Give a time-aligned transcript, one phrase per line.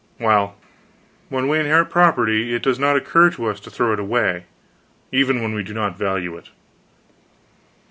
[0.19, 0.55] Well,
[1.29, 4.45] when we inherit property, it does not occur to us to throw it away,
[5.11, 6.49] even when we do not value it.